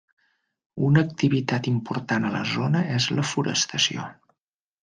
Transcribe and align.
Una 0.87 1.03
activitat 1.07 1.69
important 1.73 2.27
a 2.31 2.33
la 2.39 2.43
zona 2.55 2.83
és 2.97 3.11
la 3.19 3.29
forestació. 3.35 4.09